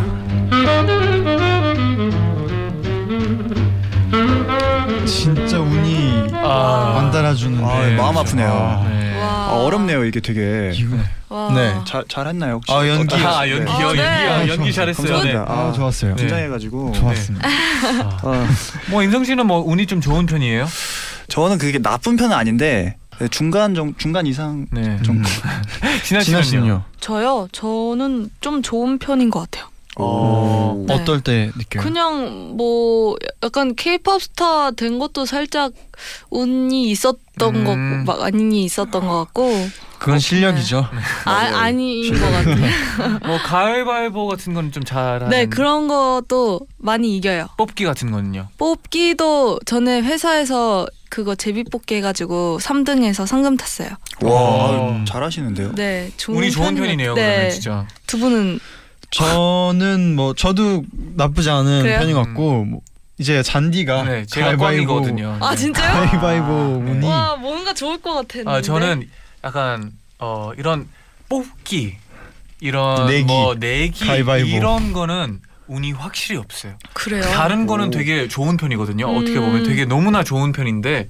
[5.06, 6.96] 진짜 운이 아.
[6.98, 8.48] 안 달아주는데 아, 마음 아프네요.
[8.48, 9.18] 아, 네.
[9.20, 9.24] 와.
[9.26, 10.72] 아, 어렵네요 이게 되게.
[11.54, 11.74] 네.
[11.86, 12.72] 잘 잘했나요 혹시?
[12.72, 13.14] 아, 연기.
[13.14, 13.88] 어떠- 아, 연기요.
[13.88, 14.00] 아, 네.
[14.02, 14.32] 연기요.
[14.32, 14.72] 아, 연기.
[14.72, 15.06] 잘했어요.
[15.22, 15.32] 네.
[15.32, 15.52] 감사합니다.
[15.52, 16.14] 아 좋았어요.
[16.16, 16.22] 네.
[16.22, 16.92] 긴장해가지고.
[16.92, 17.48] 좋았습니다.
[17.48, 18.46] 아,
[18.90, 20.66] 뭐 인성 씨는 뭐 운이 좀 좋은 편이에요?
[21.28, 22.96] 저는 그게 나쁜 편은 아닌데
[23.28, 25.00] 중간 정 중간 이상 네.
[25.02, 25.16] 좀.
[25.18, 25.22] 음.
[26.04, 26.82] 진아 진아 씨는요?
[27.00, 27.48] 저요.
[27.52, 29.70] 저는 좀 좋은 편인 것 같아요.
[29.96, 30.84] 어.
[30.88, 30.94] 네.
[30.94, 31.82] 어떨 때 느껴요?
[31.82, 35.72] 그냥 뭐 약간 케이팝 스타 된 것도 살짝
[36.30, 37.64] 운이 있었던 음.
[37.64, 39.52] 거고 막 아니 있었던 것 같고
[39.98, 40.88] 그건 실력이죠.
[41.26, 43.18] 아 아닌 것 같아요.
[43.26, 47.48] 뭐 가위바위보 같은 건 좀 잘하는 네 그런 것도 많이 이겨요.
[47.58, 48.48] 뽑기 같은 거는요?
[48.56, 53.90] 뽑기도 전에 회사에서 그거 제비뽑기 해가지고 3등해서 상금 탔어요.
[54.22, 55.74] 와 잘하시는데요.
[55.74, 56.86] 네, 좋은 운이 좋은 편이네.
[56.86, 57.14] 편이네요.
[57.14, 57.86] 네, 그러면 진짜.
[58.06, 58.58] 두 분은
[59.10, 60.84] 저는 뭐 저도
[61.16, 61.98] 나쁘지 않은 그래요?
[61.98, 62.80] 편인 것 같고 뭐
[63.18, 65.36] 이제 잔디가 네, 제가 가위바위보 꽝이거든요.
[65.38, 65.56] 아 네.
[65.56, 65.92] 진짜요?
[65.92, 68.50] 가위바위보 운이 와 뭔가 좋을 것 같았는데.
[68.50, 69.06] 아 저는
[69.44, 70.88] 약간 어 이런
[71.28, 71.94] 뽑기
[72.60, 74.48] 이런 내기, 뭐 내기 가위바위보.
[74.48, 75.42] 이런 거는
[75.72, 76.74] 운이 확실히 없어요.
[76.92, 77.22] 그래요.
[77.22, 77.90] 다른 거는 오.
[77.90, 79.06] 되게 좋은 편이거든요.
[79.06, 79.46] 어떻게 음.
[79.46, 81.08] 보면 되게 너무나 좋은 편인데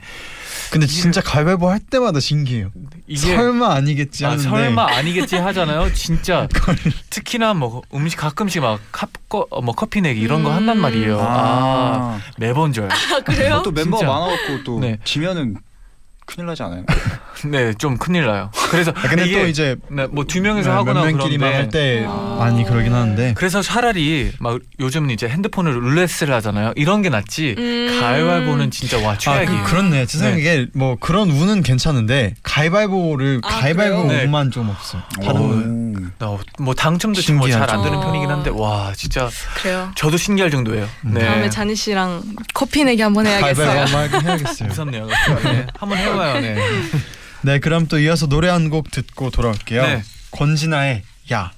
[0.70, 2.70] 근데 진짜 가위바위보 할 때마다 신기해요.
[3.06, 5.92] 이게 설마 아니겠지 아, 하는데 설마 아니겠지 하잖아요.
[5.94, 6.48] 진짜
[7.10, 9.10] 특히나 뭐 음식 가끔씩 막 컵,
[9.50, 10.56] 어, 뭐 커피 내기 이런 거 음.
[10.56, 11.18] 한단 말이에요.
[11.20, 12.88] 아, 매번 져요.
[12.90, 13.62] 아 그래요?
[13.64, 14.06] 또 진짜.
[14.06, 14.98] 많아갖고 또 네.
[15.04, 15.56] 지면은
[16.24, 16.84] 큰일 나지 않아요?
[17.44, 18.50] 네, 좀 큰일 나요.
[18.70, 22.36] 그래서 아, 근데 이게 또 이제 네, 뭐두 명이서 몇 하거나 명끼리만 그런데 할때 아.
[22.38, 26.72] 많이 그러긴 하는데 그래서 차라리 막 요즘 이제 핸드폰으로 룰렛을 하잖아요.
[26.76, 27.54] 이런 게 낫지.
[27.58, 27.98] 음.
[28.00, 29.62] 가위바위보는 진짜 와아 최악이에요.
[29.64, 34.24] 그, 그렇네 제 생각에 뭐 그런 운은 괜찮은데 가위바위보를 아, 가위바위보 그래요?
[34.24, 36.24] 운만 좀 없어 다른 운 오.
[36.24, 37.82] 어, 뭐 당첨도 잘안 신기하죠.
[37.82, 38.00] 되는 어.
[38.00, 39.90] 편이긴 한데 와 진짜 그래요.
[39.94, 40.88] 저도 신기할 정도예요.
[41.06, 41.14] 음.
[41.14, 41.24] 네.
[41.24, 42.22] 다음에 자니 씨랑
[42.54, 43.66] 커피 내기 한번 해야겠어요.
[43.66, 45.06] 가위바위보 한번 해야겠어요 무섭네요.
[45.44, 45.66] 네.
[45.78, 46.40] 한번 해봐요.
[46.40, 46.56] 네.
[47.44, 49.82] 네 그럼 또 이어서 노래 한 곡 듣고 돌아올게요.
[49.82, 50.02] 네.
[50.30, 51.02] 권진아의
[51.32, 51.52] 야.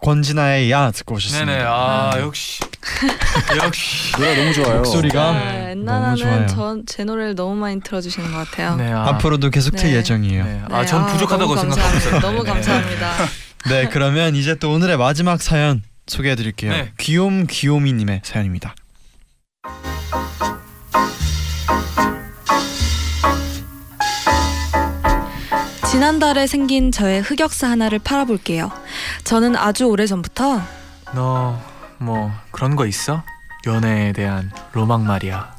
[0.00, 1.44] 권진아의 야 듣고 오셨습니다.
[1.52, 1.64] 네네.
[1.66, 2.60] 아 역시
[3.64, 4.12] 역시.
[4.12, 4.76] 노래 너무 좋아요.
[4.78, 5.38] 목소리가 네.
[5.38, 6.46] 너무 엔나나는 좋아요.
[6.46, 8.76] 전제 노래를 너무 많이 틀어주시는 것 같아요.
[8.76, 8.90] 네.
[8.92, 9.96] 아, 앞으로도 계속 틀 네.
[9.96, 10.62] 예정이에요 네.
[10.68, 11.96] 네, 아, 전 부족하다고 너무 생각하고.
[11.96, 12.20] 있어요.
[12.20, 12.50] 너무 네.
[12.50, 13.12] 감사합니다.
[13.68, 16.92] 네 그러면 이제 또 오늘의 마지막 사연 소개해드릴게요 네.
[16.98, 18.74] 귀욤 귀요미님의 사연입니다
[25.90, 28.70] 지난달에 생긴 저의 흑역사 하나를 팔아볼게요.
[29.24, 30.62] 저는 아주 오래 전부터
[31.14, 31.60] 너
[32.00, 33.22] 뭐 그런 거 있어?
[33.66, 35.54] 연애에 대한 로망 말이야.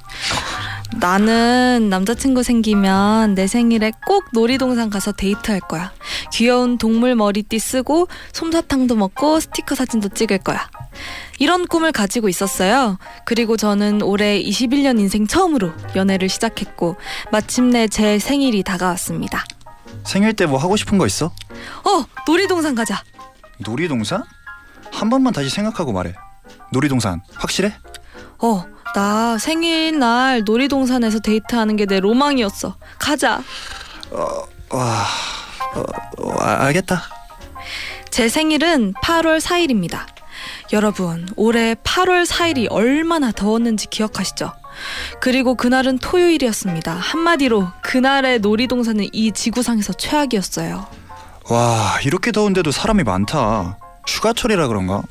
[0.98, 5.94] 나는 남자친구 생기면 내 생일에 꼭 놀이동산 가서 데이트할 거야.
[6.34, 10.70] 귀여운 동물 머리띠 쓰고 솜사탕도 먹고 스티커 사진도 찍을 거야.
[11.40, 12.98] 이런 꿈을 가지고 있었어요.
[13.26, 16.98] 그리고 저는 올해 21년 인생 처음으로 연애를 시작했고
[17.32, 19.46] 마침내 제 생일이 다가왔습니다.
[20.04, 21.28] 생일 때 뭐 하고 싶은 거 있어?
[21.28, 23.02] 어, 놀이동산 가자.
[23.60, 24.24] 놀이동산?
[24.92, 26.14] 한 번만 다시 생각하고 말해.
[26.72, 27.74] 놀이동산 확실해?
[28.40, 32.76] 어, 나 생일날 놀이동산에서 데이트하는 게 내 로망이었어.
[33.00, 33.42] 가자.
[34.12, 35.84] 와, 어,
[36.18, 37.02] 어, 아, 알겠다.
[38.10, 40.06] 제 생일은 8월 4일입니다.
[40.74, 44.54] 여러분, 올해 8월 4일이 얼마나 더웠는지 기억하시죠?
[45.20, 46.94] 그리고 그날은 토요일이었습니다.
[46.94, 50.88] 한마디로 그날의 놀이동산은 이 지구상에서 최악이었어요.
[51.50, 53.78] 와, 이렇게 더운데도 사람이 많다.
[54.08, 55.04] 휴가철이라 그런가?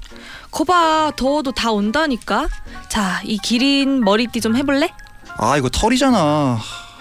[0.51, 2.49] 거봐, 더워도 다 온다니까.
[2.89, 4.93] 자, 이 기린 머리띠 좀 해볼래?
[5.39, 6.59] 아, 이거 털이잖아.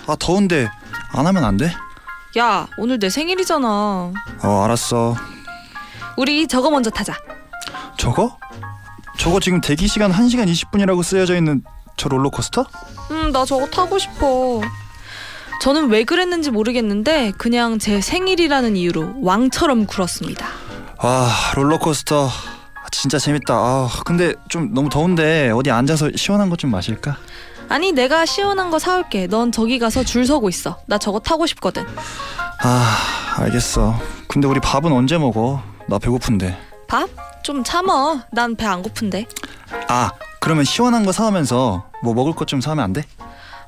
[0.08, 0.70] 아, 더운데
[1.14, 1.74] 안 하면 안 돼?
[2.38, 3.68] 야, 오늘 내 생일이잖아.
[3.68, 5.16] 어, 알았어.
[6.18, 7.14] 우리 저거 먼저 타자.
[7.98, 8.38] 저거?
[9.18, 11.64] 저거 지금 대기 시간 1시간 20분이라고 쓰여져 있는
[11.98, 12.66] 저 롤러코스터?
[13.12, 14.62] 음, 나 저거 타고 싶어.
[15.62, 20.48] 저는 왜 그랬는지 모르겠는데 그냥 제 생일이라는 이유로 왕처럼 굴었습니다.
[21.00, 22.30] 아, 롤러코스터.
[22.90, 23.54] 아, 진짜 재밌다.
[23.54, 27.16] 아, 근데 좀 너무 더운데 어디 앉아서 시원한 것 좀 마실까?
[27.70, 29.28] 아니 내가 시원한 거 사올게.
[29.28, 30.80] 넌 저기 가서 줄 서고 있어.
[30.88, 31.86] 나 저거 타고 싶거든.
[32.64, 32.96] 아,
[33.38, 33.96] 알겠어.
[34.28, 35.62] 근데 우리 밥은 언제 먹어?
[35.88, 36.58] 나 배고픈데.
[36.88, 37.08] 밥?
[37.44, 38.22] 좀 참어.
[38.32, 39.26] 난 배 안 고픈데.
[39.88, 40.10] 아,
[40.42, 43.04] 그러면 시원한 거 사오면서 뭐 먹을 것 좀 사면 안 돼?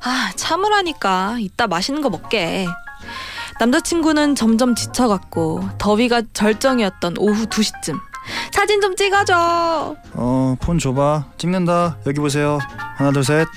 [0.04, 1.38] 아 참으라니까.
[1.40, 2.66] 이따 맛있는 거 먹게.
[3.60, 8.00] 남자친구는 점점 지쳐갔고 더위가 절정이었던 오후 2시쯤
[8.52, 9.96] 사진 좀 찍어줘.
[10.14, 11.26] 어, 폰 줘봐.
[11.38, 11.98] 찍는다.
[12.06, 12.60] 여기 보세요.
[12.98, 13.48] 하나, 둘, 셋.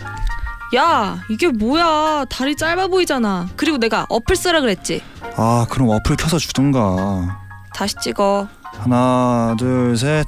[0.76, 3.48] 야 이게 뭐야 다리 짧아 보이잖아.
[3.56, 5.02] 그리고 내가 어플 쓰라 그랬지.
[5.36, 7.38] 아, 그럼 어플 켜서 주던가.
[7.74, 8.48] 다시 찍어.
[8.62, 10.26] 하나, 둘, 셋.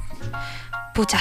[0.95, 1.17] 보자.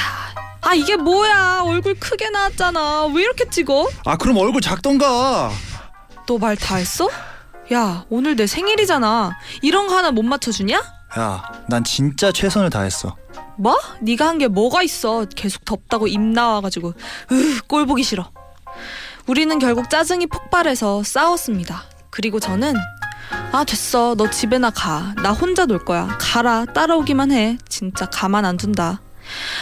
[0.63, 3.07] 아 이게 뭐야 얼굴 크게 나왔잖아.
[3.15, 3.89] 왜 이렇게 찍어?
[4.05, 5.51] 아, 그럼 얼굴 작던가.
[6.27, 7.09] 너 말 다 했어?
[7.73, 9.33] 야 오늘 내 생일이잖아.
[9.63, 10.83] 이런 거 하나 못 맞춰주냐?
[11.19, 13.17] 야, 난 진짜 최선을 다했어.
[13.57, 13.79] 뭐?
[14.01, 15.25] 네가 한 게 뭐가 있어?
[15.35, 16.93] 계속 덥다고 입 나와가지고
[17.33, 18.31] 으 꼴 보기 싫어.
[19.27, 21.85] 우리는 결국 짜증이 폭발해서 싸웠습니다.
[22.11, 22.75] 그리고 저는
[23.53, 25.15] 아 됐어 너 집에나 가.
[25.23, 26.07] 나 혼자 놀 거야.
[26.21, 27.57] 가라 따라오기만 해.
[27.69, 29.01] 진짜 가만 안 둔다.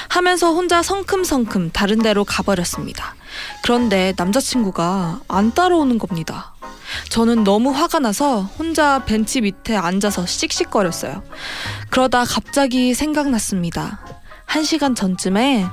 [0.08, 3.14] 하면서 혼자 성큼성큼 다른 데로 가버렸습니다.
[3.62, 6.54] 그런데 남자친구가 안 따라오는 겁니다.
[7.08, 11.22] 저는 너무 화가 나서 혼자 벤치 밑에 앉아서 씩씩거렸어요.
[11.90, 14.00] 그러다 갑자기 생각났습니다.
[14.46, 15.66] 한 시간 전쯤에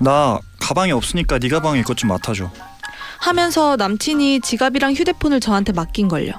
[0.00, 2.50] 나 가방이 없으니까 네 가방에 이것 좀 맡아줘.
[3.18, 6.32] 하면서 남친이 지갑이랑 휴대폰을 저한테 맡긴 걸요.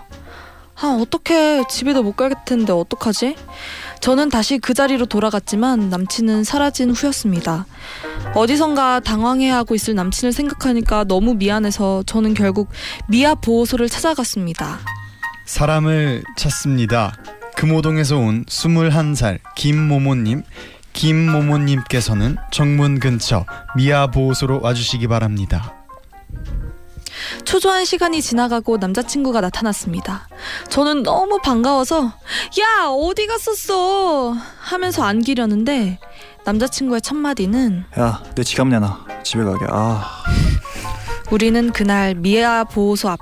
[0.80, 1.64] 아, 어떡해.
[1.70, 3.36] 집에도 못 가겠는데 어떡하지?
[4.00, 7.66] 저는 다시 그 자리로 돌아갔지만 남친은 사라진 후였습니다.
[8.34, 12.70] 어디선가 당황해하고 있을 남친을 생각하니까 너무 미안해서 저는 결국
[13.08, 14.80] 미아 보호소를 찾아갔습니다.
[15.46, 17.14] 사람을 찾습니다.
[17.56, 20.44] 금호동에서 온 21살 김모모님.
[20.94, 25.77] 김모모님께서는 정문 근처 미아 보호소로 와주시기 바랍니다.
[27.48, 30.28] 초조한 시간이 지나가고 남자친구가 나타났습니다.
[30.68, 32.04] 저는 너무 반가워서
[32.60, 35.98] 야 어디 갔었어 하면서 안기려는데
[36.44, 39.06] 남자친구의 첫마디는 야, 내 지갑 내놔.
[39.24, 39.66] 집에 가게.
[39.70, 40.06] 아,
[41.32, 43.20] 우리는 그날 미아 보호소 앞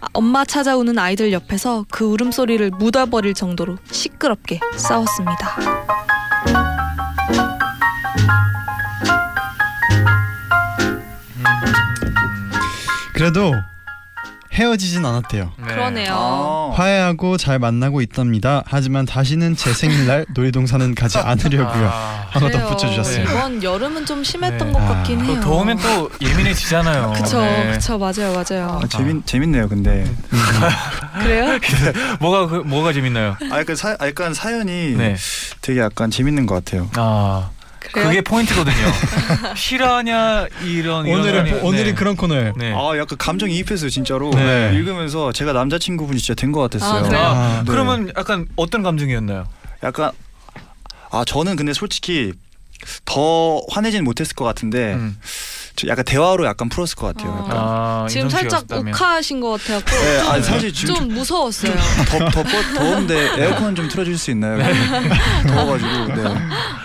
[0.00, 5.56] 아, 엄마 찾아오는 아이들 옆에서 그 울음소리를 묻어버릴 정도로 시끄럽게 싸웠습니다.
[13.14, 13.54] 그래도
[14.52, 15.52] 헤어지진 않았대요.
[15.56, 15.64] 네.
[15.66, 16.12] 그러네요.
[16.16, 16.72] 아.
[16.76, 18.62] 화해하고 잘 만나고 있답니다.
[18.66, 21.88] 하지만 다시는 제 생일날 놀이동산은 가지 않으려고요.
[21.92, 22.66] 아, 하나 더 그래요.
[22.68, 23.22] 붙여주셨어요.
[23.24, 24.72] 이번 여름은 좀 심했던 네.
[24.72, 25.40] 것 아, 같긴 또 해요.
[25.40, 27.14] 더우면 또 예민해지잖아요.
[27.16, 27.72] 그쵸 네.
[27.72, 28.80] 그쵸 맞아요 맞아요.
[28.82, 29.68] 아, 재밌 재밌네요.
[29.68, 30.04] 근데
[31.20, 31.58] 그래요?
[32.20, 33.36] 뭐가 그, 뭐가 재밌나요?
[33.50, 35.16] 아, 약간 사 약간 사연이 네.
[35.62, 36.88] 되게 약간 재밌는 것 같아요.
[36.96, 37.50] 아
[37.92, 38.08] 그래요?
[38.08, 38.74] 그게 포인트거든요.
[39.56, 41.62] 실화냐 이런 이런 오늘은 거냐.
[41.62, 41.94] 오늘이 네.
[41.94, 42.52] 그런 코너예요.
[42.56, 42.72] 네.
[42.74, 44.30] 아, 약간 감정 이입했어요, 진짜로.
[44.30, 44.72] 네.
[44.74, 47.04] 읽으면서 제가 남자친구분이 진짜 된 것 같았어요.
[47.04, 47.22] 아, 그래요?
[47.22, 47.70] 아, 네.
[47.70, 49.44] 그러면 약간 어떤 감정이었나요?
[49.82, 50.10] 약간
[51.10, 52.32] 아 저는 근데 솔직히
[53.04, 55.16] 더 화내진 못했을 것 같은데 음.
[55.76, 57.32] 저 약간 대화로 약간 풀었을 것 같아요.
[57.32, 57.38] 어.
[57.44, 57.56] 약간.
[57.58, 58.64] 아, 지금 인성 살짝.
[58.70, 61.72] 욱하신 것 같아갖고 네, 좀, 아니, 사실 지금 좀 무서웠어요.
[62.08, 64.58] 더, 더, 더, 더운데 에어컨 좀 틀어줄 수 있나요?
[65.48, 66.34] 더워가지고 네.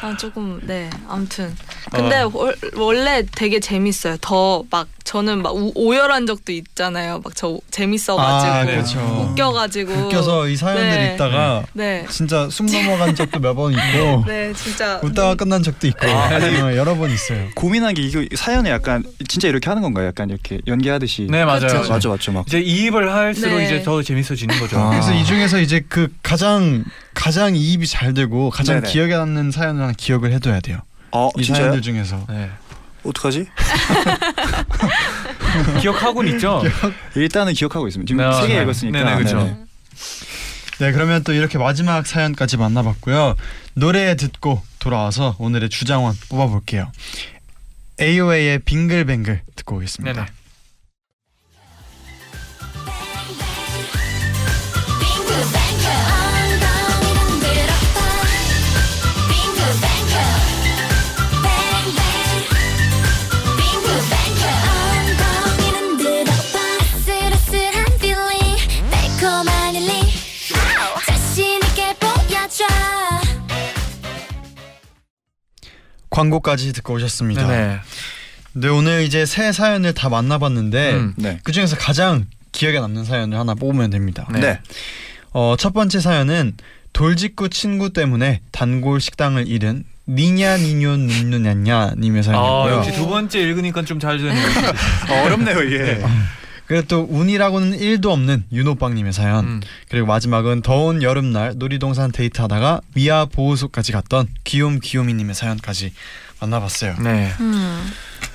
[0.02, 1.56] 아 조금 네 아무튼
[1.92, 2.32] 근데 어.
[2.34, 4.18] 월, 원래 되게 재밌어요.
[4.22, 7.22] 더 막 저는 막 우- 오열한 적도 있잖아요.
[7.24, 8.72] 막 저 재밌어가지고 아, 네.
[8.76, 9.00] 그렇죠.
[9.32, 11.12] 웃겨가지고 웃겨서 이 사연들 네.
[11.14, 12.06] 읽다가 네.
[12.10, 16.96] 진짜 숨 넘어간 적도 몇 번 있고 네 진짜 웃다가 끝난 적도 있고 어, 여러
[16.96, 17.48] 번 있어요.
[17.56, 20.08] 고민한 게 이거 사연에 약간 진짜 이렇게 하는 건가요?
[20.08, 21.28] 약간 이렇게 연기하듯이.
[21.30, 21.62] 네 맞아요.
[21.62, 21.76] 그쵸.
[21.76, 21.90] 맞아요.
[21.90, 22.46] 맞죠, 맞죠, 막.
[22.48, 23.66] 이제 이입을 할수록 네.
[23.66, 24.80] 이제 더 재밌어지는 거죠.
[24.80, 24.90] 아.
[24.90, 28.92] 그래서 이 중에서 이제 그 가장 가장 이입이 잘 되고 가장 네네.
[28.92, 30.80] 기억에 남는 사연을 하나 기억을 해둬야 돼요.
[31.12, 31.66] 어, 이 진짜요?
[31.66, 32.50] 사연들 중에서 네.
[33.04, 33.48] 어떡하지?
[35.82, 36.62] 기억하고는 있죠.
[37.16, 38.08] 일단은 기억하고 있습니다.
[38.08, 38.64] 지금 네, 세개 네.
[38.64, 39.04] 읽었으니까.
[39.04, 39.24] 네네.
[39.24, 39.58] 네네.
[40.80, 43.36] 네 그러면 또 이렇게 마지막 사연까지 만나봤고요.
[43.74, 46.92] 노래 듣고 돌아와서 오늘의 주장원 뽑아볼게요.
[48.02, 50.14] AOA의 빙글뱅글 듣고 오겠습니다.
[50.14, 50.39] 네네.
[76.20, 77.48] 광고까지 듣고 오셨습니다.
[77.48, 77.80] 네네.
[78.54, 81.14] 네 오늘 이제 새 사연을 다 만나봤는데 음.
[81.16, 81.40] 네.
[81.44, 84.28] 그 중에서 가장 기억에 남는 사연을 하나 뽑으면 됩니다.
[84.32, 84.40] 네.
[84.40, 84.60] 네.
[85.32, 86.58] 어, 첫 번째 사연은
[86.92, 92.76] 돌직구 친구 때문에 단골 식당을 잃은 니냐 니뇨 눈누냐냐 님의 아 사연이고요.
[92.78, 94.48] 역시 두 번째 읽으니까 좀 잘 되네요.
[95.12, 96.02] 어, 어렵네요, 이게.
[96.70, 99.44] 그리고 또 운이라고는 1도 없는 윤호빵님의 사연.
[99.44, 99.62] 음.
[99.90, 105.92] 그리고 마지막은 더운 여름날 놀이동산 데이트하다가 미아 보호소까지 갔던 귀욤 귀요미님의 사연까지
[106.40, 106.98] 만나봤어요.
[107.00, 107.34] 네.
[107.40, 107.92] 음.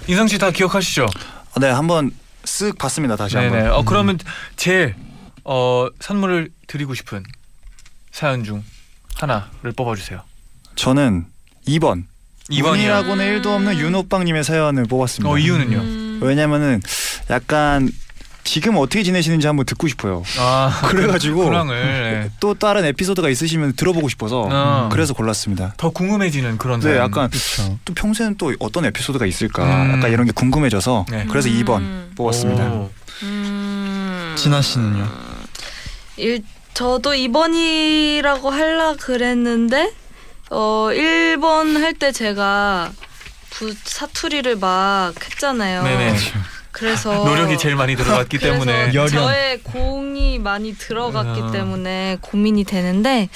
[0.08, 1.06] 인성 씨다 기억하시죠?
[1.60, 2.10] 네, 한번
[2.42, 3.14] 쓱 봤습니다.
[3.14, 3.56] 다시 네네.
[3.56, 3.70] 한번.
[3.72, 4.18] 어 그러면
[4.56, 4.96] 제일
[5.44, 7.22] 어 선물을 드리고 싶은
[8.10, 8.64] 사연 중
[9.14, 10.20] 하나를 뽑아주세요.
[10.74, 11.26] 저는
[11.68, 12.02] 2번.
[12.50, 12.72] 2번이요.
[12.72, 15.32] 운이라고는 1도 없는 윤호빵님의 사연을 뽑았습니다.
[15.32, 15.78] 어 이유는요?
[15.78, 16.20] 음.
[16.20, 16.82] 왜냐면은
[17.30, 17.92] 약간
[18.44, 20.22] 지금 어떻게 지내시는지 한번 듣고 싶어요.
[20.38, 22.30] 아 그래가지고 근황을 네.
[22.40, 24.88] 또 다른 에피소드가 있으시면 들어보고 싶어서 어.
[24.92, 25.74] 그래서 골랐습니다.
[25.76, 27.04] 더 궁금해지는 그런 네, 사연.
[27.04, 27.78] 약간 그렇죠.
[27.84, 29.94] 또 평소에는 또 어떤 에피소드가 있을까 음.
[29.96, 31.24] 약간 이런 게 궁금해져서 네.
[31.28, 31.62] 그래서 음.
[32.12, 32.64] 2번 뽑았습니다.
[32.64, 32.90] 오.
[33.22, 34.34] 음.
[34.36, 35.08] 진아 씨는요?
[36.18, 36.42] 일,
[36.74, 39.92] 저도 2번이라고 할라 그랬는데
[40.50, 42.92] 어 1번 할 때 제가
[43.50, 45.82] 부, 사투리를 막 했잖아요.
[45.84, 46.16] 네네.
[46.74, 51.50] 그래서 노력이 제일 많이 들어갔기 때문에 열- 저의 공이 많이 들어갔기 아.
[51.52, 53.28] 때문에 고민이 되는데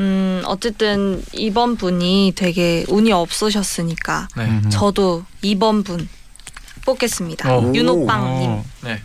[0.00, 4.44] 음 어쨌든 2번 분이 되게 운이 없으셨으니까 네.
[4.44, 4.70] 음.
[4.70, 6.08] 저도 2번 분
[6.86, 7.54] 뽑겠습니다.
[7.54, 7.72] 어.
[7.74, 8.50] 윤호빵님.
[8.50, 9.00] 어, 네.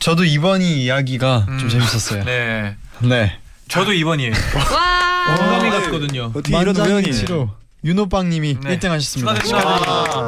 [0.00, 1.58] 저도 이번이 이야기가 음.
[1.58, 2.24] 좀 재밌었어요.
[2.24, 2.76] 네.
[3.00, 3.38] 네.
[3.68, 4.34] 저도 2번이에요.
[4.74, 5.36] 와.
[5.36, 6.24] 동감이 어, 갔거든요.
[6.34, 7.50] 어떻게 이런 우연이 만장일치로
[7.84, 8.78] 윤호빵님이 네.
[8.78, 9.34] 1등 하셨습니다.
[9.34, 10.26] 축하드립니다.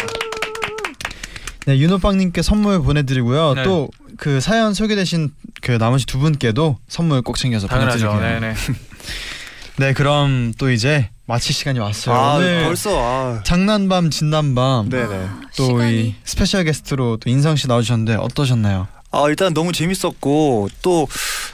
[1.67, 1.73] 와.
[1.73, 3.55] 네, 윤호빵님께 선물 보내드리고요.
[3.55, 3.63] 네.
[3.65, 5.31] 또그 사연 소개되신
[5.63, 8.09] 그 나머지 두 분께도 선물 꼭 챙겨서 당연하죠.
[8.09, 8.41] 보내드릴게요.
[8.41, 8.55] 네네.
[9.79, 12.15] 네, 그럼 또 이제 마칠 시간이 왔어요.
[12.15, 13.43] 아 오늘 벌써 아.
[13.43, 15.27] 장난밤 진담밤 네네.
[15.57, 16.15] 또이 시간이.
[16.25, 18.87] 스페셜 게스트로 또 인성 씨 나오셨는데 어떠셨나요?
[19.11, 21.09] 아 일단 너무 재밌었고 또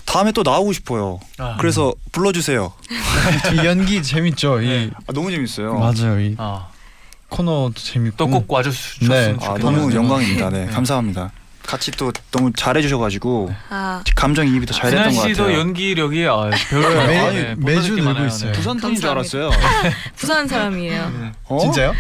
[0.05, 1.21] 다음에 또 나오고 싶어요.
[1.39, 1.57] 아.
[1.59, 2.73] 그래서 불러주세요.
[3.55, 4.59] 이 연기 재밌죠.
[4.61, 4.85] 네.
[4.85, 5.79] 이 아, 너무 재밌어요.
[5.79, 6.21] 맞아요.
[6.21, 6.69] 이 아,
[7.33, 9.47] 코너도 재밌고 또 꼭 와주셨으면 네.
[9.47, 9.55] 아.
[9.59, 10.51] 너무 영광입니다.
[10.51, 10.73] 네, 네.
[10.73, 11.33] 감사합니다.
[11.67, 15.59] 같이 또 너무 잘해주셔가지고 아, 감정이입이 더잘 진한 됐던 것 씨도 같아요.
[15.61, 18.27] 연기력이 아, 배울 매- 아, 매주 뻗어질 게 늘고 많아요.
[18.27, 18.53] 있어요.
[18.53, 18.59] 네.
[18.59, 19.51] 부산 분인 줄 알았어요.
[20.17, 21.33] 부산 사람이에요.
[21.49, 21.59] 어?
[21.61, 21.95] 진짜요?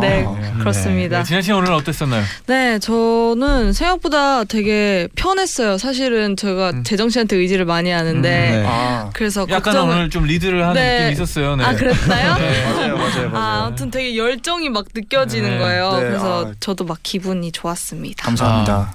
[0.00, 1.18] 네, 아, 그렇습니다.
[1.18, 2.22] 네, 진한 씨 오늘 어땠었나요?
[2.46, 5.78] 네, 저는 생각보다 되게 편했어요.
[5.78, 6.84] 사실은 제가 음.
[6.84, 8.64] 재정 씨한테 의지를 많이 하는데 네.
[8.66, 10.98] 아 그래서 약간 걱정을 오늘 좀 리드를 하는 네.
[10.98, 11.56] 느낌이 있었어요.
[11.56, 11.64] 네.
[11.64, 12.34] 아 그랬나요?
[12.38, 12.64] 네.
[12.64, 13.30] 맞아요, 맞아요, 맞아요.
[13.34, 15.58] 아, 아무튼 되게 열정이 막 느껴지는 네.
[15.58, 15.92] 거예요.
[15.94, 16.52] 네, 그래서 아.
[16.60, 18.24] 저도 막 기분 기분이 좋았습니다.
[18.24, 18.74] 감사합니다.
[18.74, 18.94] 아.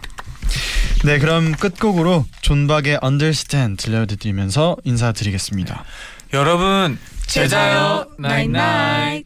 [1.03, 5.83] 네, 그럼 끝곡으로 존박의 Understand 들려드리면서 인사드리겠습니다.
[6.31, 6.37] 네.
[6.37, 9.25] 여러분 제자요 나이나이.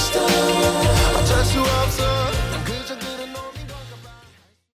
[0.00, 0.59] Stop.